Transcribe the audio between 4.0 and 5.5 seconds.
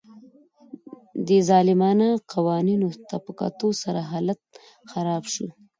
حالت خراب شو